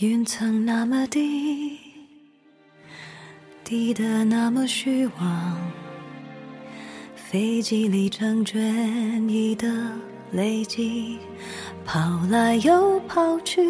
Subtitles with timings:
[0.00, 1.78] 云层那么低，
[3.64, 5.56] 低得那么虚妄，
[7.14, 8.60] 飞机里成卷
[9.26, 9.66] 一的
[10.32, 11.18] 累积，
[11.86, 11.98] 跑
[12.28, 13.62] 来又跑去。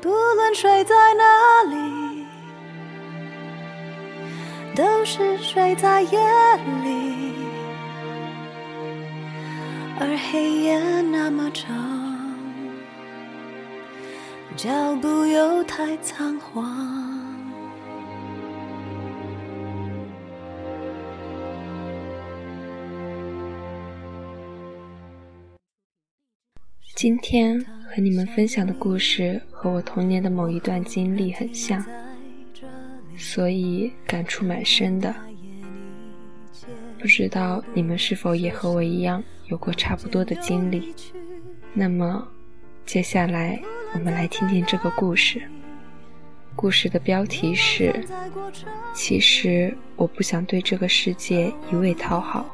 [0.00, 2.26] 不论睡在哪里，
[4.74, 6.18] 都是睡在夜
[6.82, 7.32] 里，
[10.00, 11.97] 而黑夜那么长。
[14.58, 16.66] 脚步又太仓皇。
[26.96, 31.84] 今天和你们分享的故事和我童年的某一段经历很像，
[33.16, 35.14] 所以感触蛮深的。
[36.98, 40.92] 不知道你们是否也和我一样有过差不多的经历？
[41.72, 42.26] 那么，
[42.84, 43.62] 接下来。
[43.94, 45.42] 我们来听听这个故事。
[46.54, 47.94] 故事的标题是：
[48.94, 52.50] 其实我不想对这个世界一味讨好。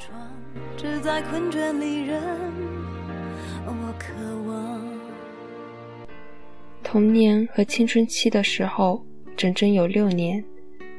[6.82, 9.04] 童年和青春期的时候，
[9.36, 10.42] 整整有六年，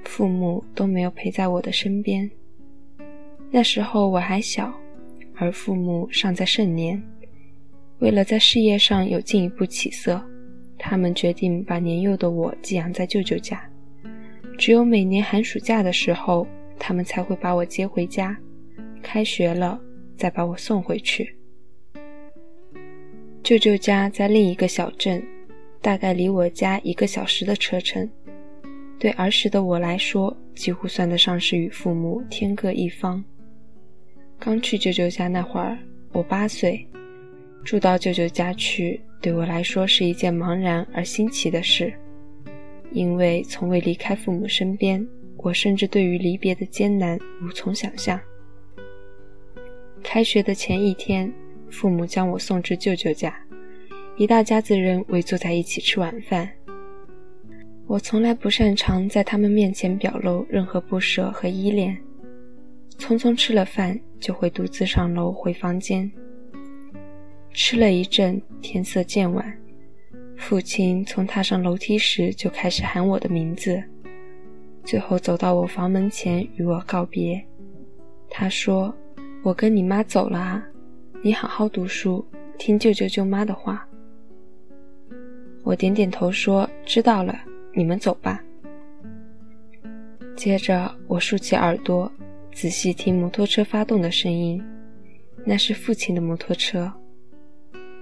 [0.04, 2.30] 父母都没有陪在我的身边。
[3.50, 4.74] 那时候我还小，
[5.36, 7.02] 而父母尚在盛年。
[8.00, 10.22] 为了在事业上有进一步起色，
[10.78, 13.62] 他们决定把年幼的我寄养在舅舅家。
[14.58, 16.48] 只有每年寒暑假的时候，
[16.80, 18.38] 他们才会把我接回家。
[19.02, 19.80] 开学了，
[20.18, 21.36] 再把我送回去。
[23.44, 25.24] 舅舅家在另一个小镇，
[25.82, 28.10] 大概离我家一个小时的车程。
[28.98, 33.24] 对儿时的我来说，几乎算得上是与父母天各一方。
[34.40, 35.78] 刚去舅舅家那会儿，
[36.12, 36.86] 我八岁。
[37.64, 41.92] 住到舅舅家去，对我来说是一件茫然而新奇的事，
[42.92, 45.04] 因为从未离开父母身边，
[45.38, 48.22] 我甚至对于离别的艰难无从想象。
[50.04, 51.34] 开学的前一天，
[51.72, 53.36] 父母将我送至舅舅家，
[54.16, 56.48] 一大家子人围坐在一起吃晚饭。
[57.88, 61.98] 我从来不擅长在他们面前表露任何不舍和依恋，
[63.00, 66.12] 匆匆吃了饭，就会独自上楼回房间。
[67.56, 69.58] 吃了一阵，天色渐晚，
[70.36, 73.82] 父亲从踏上楼梯时就开始喊我的名字，
[74.84, 77.42] 最后走到我房门前与我告别。
[78.30, 78.94] 他说
[79.42, 80.62] ：“我跟你妈走了啊，
[81.24, 82.24] 你好好读书，
[82.58, 83.88] 听舅舅舅妈的话。”
[85.64, 87.40] 我点点头说：“知道了，
[87.74, 88.44] 你们走吧。”
[90.36, 92.12] 接着我竖起耳朵，
[92.52, 94.62] 仔细听摩托车发动的声音，
[95.46, 96.92] 那是父亲的摩托车。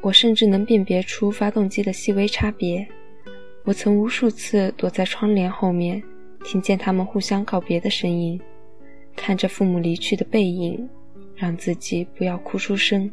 [0.04, 2.86] 我甚至能辨别出发动机的细微差别。
[3.64, 6.04] 我曾无数次躲在窗帘后面，
[6.44, 8.40] 听见他们互相告别的声音，
[9.16, 10.88] 看着父母离去的背影，
[11.34, 13.10] 让自己不要哭出声。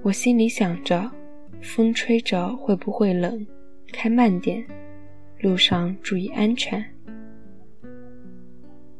[0.00, 1.10] 我心里想着，
[1.60, 3.46] 风吹着会不会冷？
[3.92, 4.64] 开慢点，
[5.40, 6.82] 路上注意安全。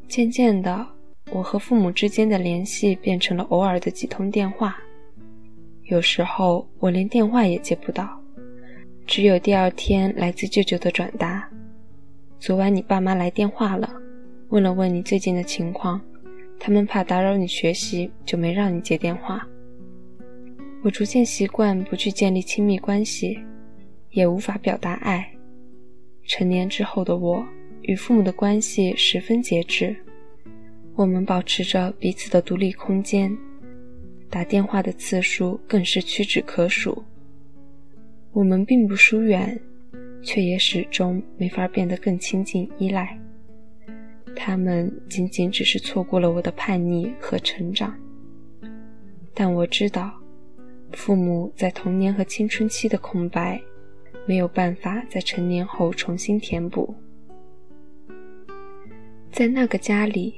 [0.07, 0.87] 渐渐的，
[1.31, 4.77] 我和父母之间的联系变成了偶尔的几通电话。
[5.89, 8.07] 有时候我连电话也接不到，
[9.07, 11.49] 只有第二天来自舅舅的转达
[12.39, 13.91] ：“昨晚你爸妈来电话了，
[14.49, 15.99] 问了问你最近的情况，
[16.59, 19.47] 他们怕打扰你学习，就没让你接电话。”
[20.85, 23.39] 我逐渐习惯不去建立亲密关系，
[24.11, 25.27] 也无法表达爱。
[26.23, 27.43] 成年之后的我
[27.81, 29.95] 与父母的关系十分节制，
[30.93, 33.35] 我们保持着彼此的独立空间。
[34.29, 37.03] 打电话的次数更是屈指可数。
[38.31, 39.59] 我们并不疏远，
[40.21, 43.17] 却也始终没法变得更亲近依赖。
[44.35, 47.93] 他们仅仅只是错过了我的叛逆和成长。
[49.33, 50.13] 但我知道，
[50.91, 53.59] 父母在童年和青春期的空白，
[54.27, 56.93] 没有办法在成年后重新填补。
[59.31, 60.35] 在那个家里，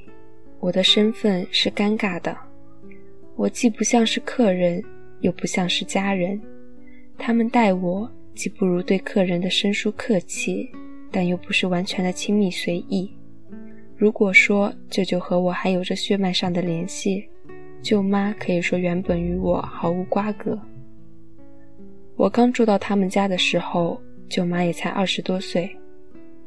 [0.59, 2.35] 我的身份是尴尬的。
[3.41, 4.83] 我既不像是客人，
[5.21, 6.39] 又不像是家人，
[7.17, 10.69] 他们待我既不如对客人的生疏客气，
[11.09, 13.11] 但又不是完全的亲密随意。
[13.97, 17.27] 如果说舅舅和我还有着血脉上的联系，
[17.81, 20.55] 舅妈可以说原本与我毫无瓜葛。
[22.15, 23.99] 我刚住到他们家的时候，
[24.29, 25.75] 舅妈也才二十多岁，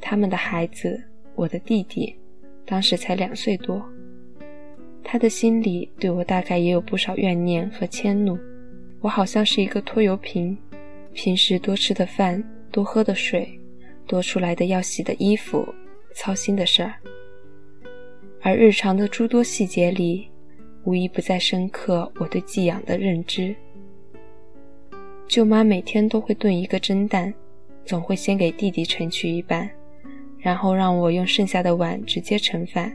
[0.00, 1.02] 他们的孩子，
[1.34, 2.14] 我的弟弟，
[2.64, 3.84] 当时才两岁多。
[5.04, 8.38] 他的心里对我大概也有不少怨念和迁怒，
[9.00, 10.56] 我好像是一个拖油瓶，
[11.12, 12.42] 平时多吃的饭、
[12.72, 13.48] 多喝的水、
[14.06, 15.64] 多出来的要洗的衣服、
[16.14, 16.94] 操心的事儿，
[18.40, 20.26] 而日常的诸多细节里，
[20.84, 23.54] 无一不在深刻我对寄养的认知。
[25.28, 27.32] 舅妈每天都会炖一个蒸蛋，
[27.84, 29.70] 总会先给弟弟盛去一半，
[30.38, 32.92] 然后让我用剩下的碗直接盛饭。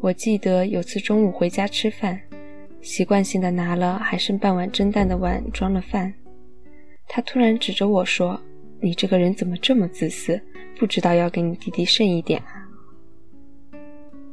[0.00, 2.20] 我记得有次中午回家吃饭，
[2.80, 6.12] 习惯性的拿了还剩半碗蒸蛋的碗装了饭。
[7.06, 8.40] 他突然指着我说
[8.80, 10.40] ：“你这个人怎么这么自私？
[10.78, 12.68] 不知道要给你弟弟剩一点啊？”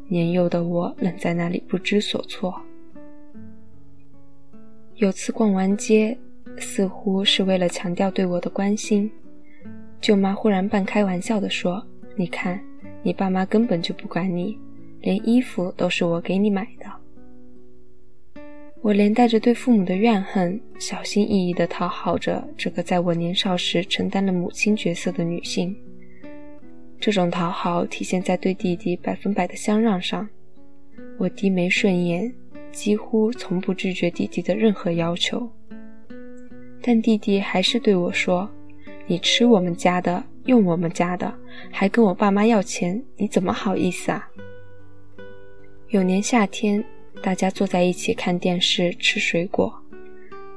[0.08, 2.62] 年幼的我愣在那里不知所措。
[4.96, 6.18] 有次逛完街。
[6.58, 9.12] 似乎是为了强调对我的关心，
[10.00, 11.86] 舅妈忽然半开玩笑地说
[12.16, 12.58] ：“你看，
[13.04, 14.58] 你爸妈根本就不管你，
[15.02, 16.92] 连衣服都是我给你买的。”
[18.82, 25.76] 我连带着对父母的怨恨，小心翼翼地讨好着这个在我年少时承担了母亲角色的女性。
[27.00, 30.30] 这种讨好体现在对弟弟百分百的相让上，
[31.18, 32.32] 我低眉顺眼，
[32.72, 35.50] 几乎从不拒绝弟弟的任何要求。
[36.80, 38.48] 但弟弟还是对我说
[39.08, 41.34] ：“你吃我们家的，用我们家的，
[41.72, 44.30] 还跟我爸妈要钱，你怎么好意思啊？”
[45.96, 46.84] 有年夏天，
[47.24, 49.74] 大家坐在一起看电视吃水果，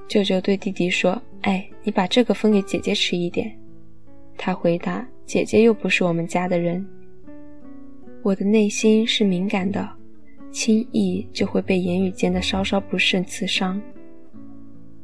[0.08, 3.56] 舅舅对弟弟说：“哎，你把这个分给姐姐吃一点。”
[4.36, 6.84] 他回答：“姐姐又不是我们家的人。”
[8.24, 9.88] 我的内心是敏感的，
[10.50, 13.80] 轻易就会被言语间的稍稍不慎刺伤。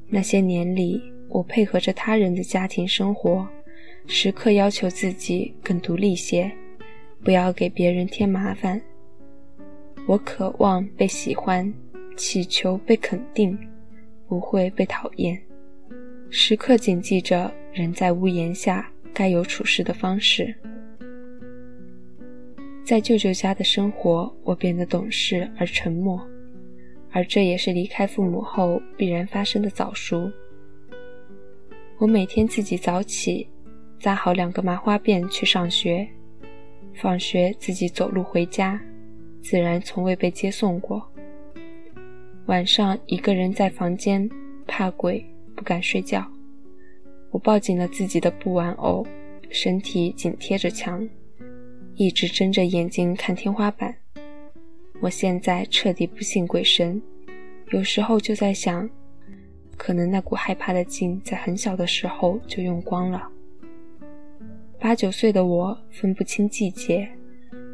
[0.08, 1.00] 那些年里。
[1.28, 3.44] 我配合着他人的家庭生活，
[4.06, 6.48] 时刻要求自己更独立些，
[7.24, 8.80] 不要给别人添麻烦。
[10.06, 11.72] 我渴望被喜欢，
[12.14, 13.58] 祈求被肯定，
[14.28, 15.40] 不会被讨厌。
[16.28, 20.54] 时刻谨记着人在屋檐下该有处事的方式。
[22.84, 26.20] 在舅舅家的生活，我变得懂事而沉默，
[27.10, 30.30] 而这也是离开父母后必然发生的早熟。
[31.96, 33.48] 我每天自己早起，
[33.98, 36.06] 扎好两个麻花辫去上学，
[36.94, 38.78] 放学自己走路回家，
[39.44, 41.06] 自然从未被接送过。
[42.46, 44.28] 晚上一个人在房间，
[44.66, 45.22] 怕鬼，
[45.54, 46.26] 不敢睡觉。
[47.30, 49.06] 我抱紧了自己的布玩偶，
[49.50, 51.06] 身体紧贴着墙，
[51.94, 53.94] 一直睁着眼睛看天花板。
[55.00, 57.00] 我现在彻底不信鬼神，
[57.70, 58.88] 有时候就在想。
[59.76, 63.28] 可能那股害怕的劲在很小的时候就用光了。
[64.78, 67.08] 八九岁的我分不清季节，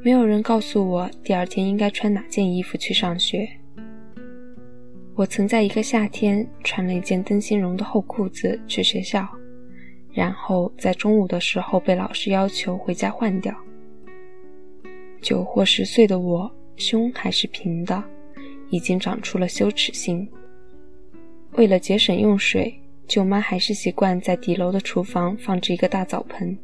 [0.03, 3.47] 没有人告诉我第二天应该穿哪件衣服去上学。
[5.15, 9.29] 我曾在一个夏天穿了一件灯芯绒的厚裤子去学校，
[10.11, 13.55] 然后在中午的时候被老师要求回家换掉。
[15.21, 18.03] 九或十岁的我胸还是平的，
[18.71, 20.27] 已经长出了羞耻心。
[21.53, 22.75] 为了节省用水，
[23.07, 26.57] 舅妈还是习惯在底楼的厨房放置一个大澡盆，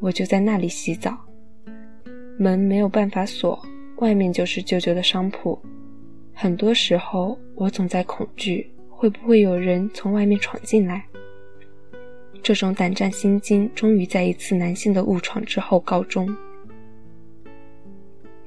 [0.00, 1.14] 我就在那里洗澡。
[2.38, 3.60] 门没有办法锁，
[3.98, 5.58] 外面就是舅舅的商铺。
[6.32, 11.04] 很多时候，我总在恐惧，会不会有人从外面闯进来？
[12.42, 16.28] 这种胆战心惊，终于在一次男性的误闯之后告终。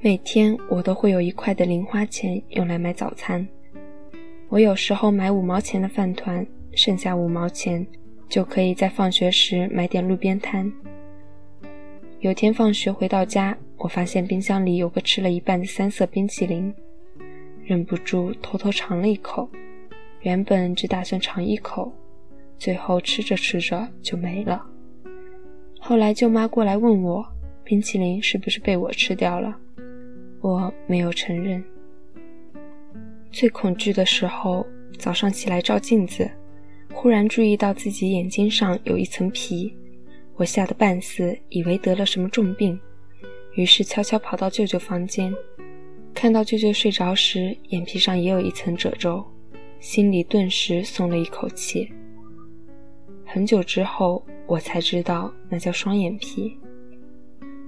[0.00, 3.46] 每天，我都会有一块的零花钱用来买早餐。
[4.48, 7.84] 我有时候买五毛钱的饭团，剩下五毛钱
[8.28, 10.70] 就可以在放学时买点路边摊。
[12.20, 16.74] 有天放学回到家，我发现冰箱里有个吃了一半的三色冰淇淋，
[17.64, 19.48] 忍不住偷偷尝了一口。
[20.22, 21.92] 原本只打算尝一口，
[22.58, 24.66] 最后吃着吃着就没了。
[25.78, 27.24] 后来舅妈过来问我，
[27.62, 29.56] 冰淇淋是不是被我吃掉了？
[30.40, 31.62] 我没有承认。
[33.30, 34.66] 最恐惧的时候，
[34.98, 36.28] 早上起来照镜子，
[36.92, 39.72] 忽然注意到自己眼睛上有一层皮，
[40.34, 42.78] 我吓得半死，以为得了什么重病，
[43.58, 45.34] 于是悄悄跑到舅舅房间，
[46.14, 49.26] 看到舅舅睡着时眼皮上也有一层褶皱，
[49.80, 51.92] 心里顿时松了一口气。
[53.26, 56.56] 很久之后，我才知道那叫双眼皮，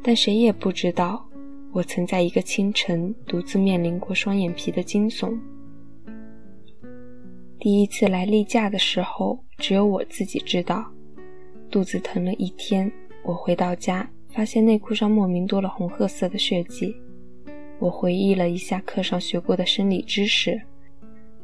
[0.00, 1.28] 但谁也不知道。
[1.73, 5.37] 我曾在一个清晨独自面临过双眼皮的惊悚。
[7.59, 10.88] 第一次来例假的时候，只有我自己知道，
[11.68, 12.88] 肚子疼了一天。
[13.25, 16.94] 我回到家，发现内裤上莫名多了红褐色的血迹。
[17.78, 20.60] 我回忆了一下课上学过的生理知识，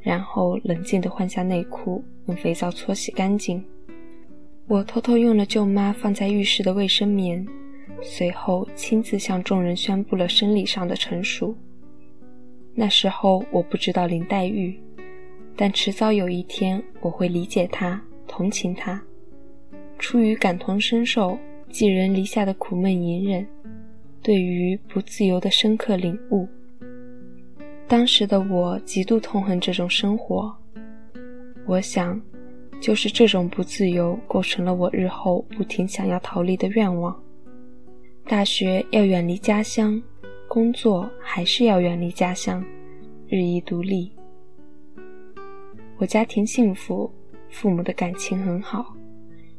[0.01, 3.65] 然后冷静地换下内裤，用肥皂搓洗干净。
[4.69, 7.47] 我偷偷用了舅妈放在浴室的卫生棉，
[8.03, 11.55] 随后亲自向众人宣布了生理上的成熟。
[12.75, 14.79] 那时候我不知道林黛玉，
[15.57, 19.03] 但迟早有一天我会理解她，同情她。
[19.99, 21.39] 出于感同身受，
[21.71, 23.47] 寄人篱下的苦闷隐忍，
[24.23, 26.49] 对于不自由的深刻领悟。
[27.87, 30.55] 当时的我极度痛恨这种生活，
[31.67, 32.21] 我想。
[32.79, 37.19] 就是这种不自由，构成了我日后不停想要逃离的愿望。
[38.27, 40.01] 大学要远离家乡，
[40.47, 42.63] 工作还是要远离家乡，
[43.29, 44.13] 日益独立。
[45.97, 47.11] 我家庭幸福，
[47.49, 48.95] 父母的感情很好，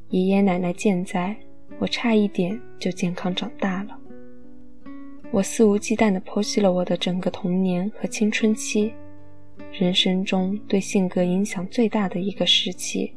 [0.10, 1.36] 爷爷奶奶健在，
[1.80, 3.98] 我差一点就健康长大了。
[5.32, 8.94] 我肆无忌惮地剖析了我的整个童年和青春期。
[9.74, 13.12] 人生中对性格影响最大的一个时期，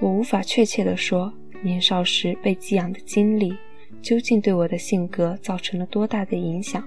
[0.00, 1.32] 我无法确切地说
[1.62, 3.56] 年少时被寄养的经历
[4.02, 6.82] 究竟对我的性格造成了多大的影响，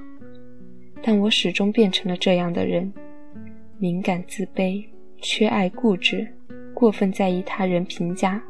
[1.01, 2.91] 但我始终变成了这样的人：
[3.77, 4.83] 敏感、自卑、
[5.21, 6.27] 缺爱、固执、
[6.73, 8.43] 过分在意他人评价，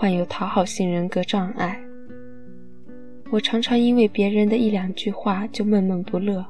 [0.00, 1.76] 患有讨好型人格障碍。
[3.32, 6.46] 我常常因为别人的一两句话就闷闷不乐，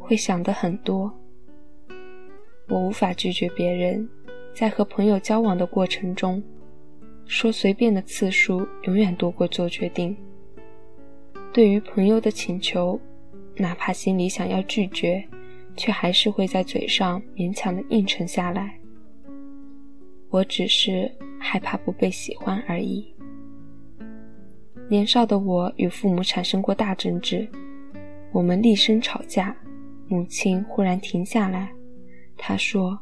[0.00, 1.16] 会想的很多。
[2.66, 4.08] 我无法拒绝别人，
[4.52, 6.42] 在和朋友交往的过程中，
[7.24, 10.16] 说随便的次数永远多过做决定。
[11.52, 13.00] 对于朋友的请求，
[13.54, 15.24] 哪怕心里想要拒绝，
[15.76, 18.76] 却还是会在嘴上勉强的应承下来。
[20.30, 21.08] 我只是
[21.46, 23.14] 害怕不被喜欢而已。
[24.88, 27.48] 年少的我与父母产生过大争执，
[28.32, 29.56] 我们厉声吵架，
[30.08, 31.72] 母亲忽然停下来。
[32.36, 32.98] 她说：“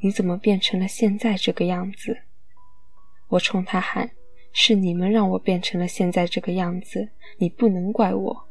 [0.00, 2.16] 你怎么变成了现在这个样子？”
[3.30, 4.10] 我冲她喊
[4.52, 7.08] ：“是你们让我变成了现在这个样子，
[7.38, 8.48] 你不能怪我。”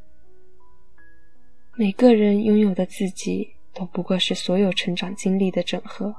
[1.75, 6.13] 每个人拥有的自己都不过是所有成长经历的整合，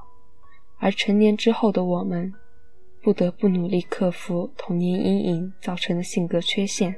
[0.79, 2.33] 而成年之后的我们，
[3.05, 6.95] 不得不努力克服童年阴影造成的性格缺陷。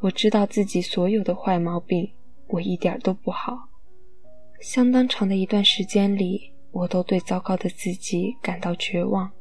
[0.00, 2.12] 我知道自己所有的坏毛病，
[2.46, 3.58] 我一点都不好。
[4.60, 9.32] 相当长的一段时间里，我都对糟糕的自己感到绝望，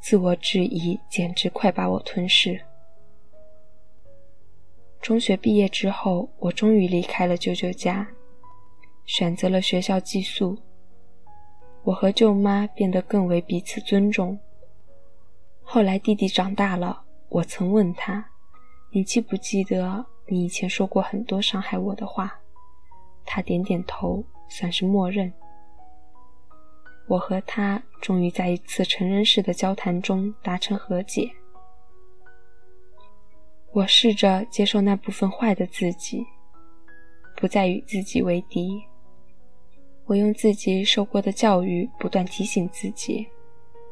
[0.00, 2.58] 自我质疑简直快把我吞噬。
[5.02, 8.08] 中学毕业之后，我终于离开了舅舅家，
[9.04, 10.56] 选择了学校寄宿。
[11.84, 14.38] 我和舅妈变得更为彼此尊重。
[15.62, 18.24] 后来弟弟长大了，我曾问他
[18.90, 22.38] ：“你记不记得你以前说过很多伤害我的话？”
[23.26, 25.32] 他点点头，算是默认。
[27.08, 31.30] 我和他终于在一次成人式的交谈中达成和解。
[33.72, 36.24] 我试着接受那部分坏的自己，
[37.36, 38.82] 不再与自己为敌。
[40.06, 43.26] 我用自己受过的教育不断提醒自己，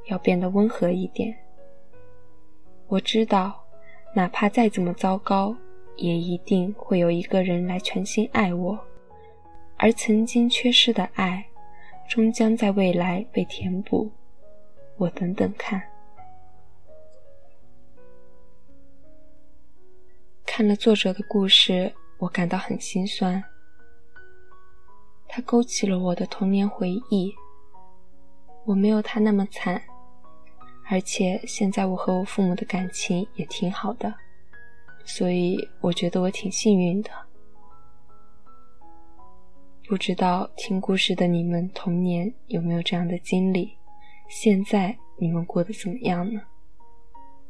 [0.09, 1.35] 要变得温和一点。
[2.89, 3.65] 我知道，
[4.15, 5.57] 哪怕再怎么糟糕，
[5.97, 8.79] 也一定会有一个人来全心爱我。
[9.77, 11.47] 而曾经缺失的爱，
[12.09, 14.11] 终将在未来被填补。
[14.97, 15.81] 我等等看。
[20.45, 23.43] 看了作者的故事，我感到很心酸。
[25.33, 27.33] 他勾起了我的童年回忆。
[28.65, 29.81] 我没有他那么惨，
[30.89, 34.13] 而且现在我和我父母的感情也挺好的，
[35.05, 37.11] 所以我觉得我挺幸运的。
[39.89, 43.77] 不知道听故事的你们童年有没有这样的经历？
[44.29, 46.43] 现在你们过得怎么样呢？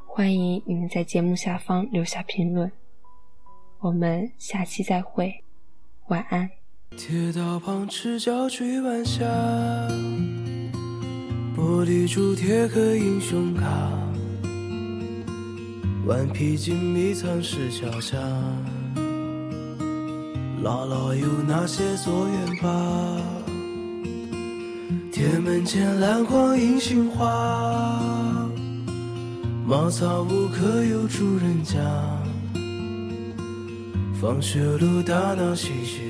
[0.06, 2.70] 欢迎你们在节目下方留下评论。
[3.80, 5.44] 我们下期再会，
[6.08, 6.59] 晚安。
[6.96, 9.24] 铁道旁赤脚追晚霞，
[11.56, 13.64] 玻璃珠铁刻英雄卡，
[16.04, 18.18] 顽皮筋迷藏石桥下。
[20.62, 23.16] 姥姥有那些作业吧？
[25.12, 28.50] 铁门前篮筐银杏花，
[29.64, 31.78] 茅草屋可有住人家？
[34.20, 36.09] 放学路打闹嘻嘻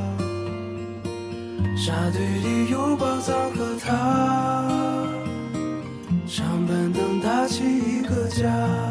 [1.83, 4.69] 沙堆里有宝藏和他，
[6.27, 8.90] 长板凳搭起一个家。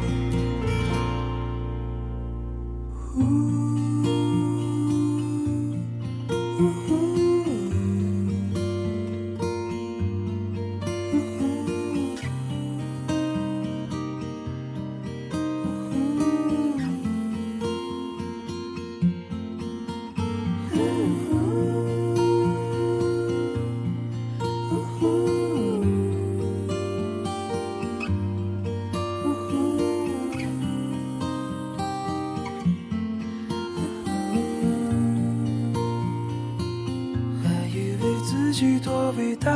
[38.79, 39.51] 多伟大，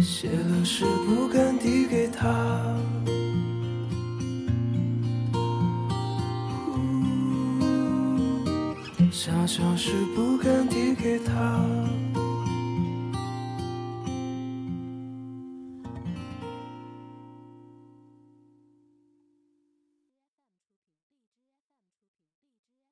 [0.00, 2.26] 写了诗不敢递给他，
[9.12, 11.77] 想想是不敢递给他。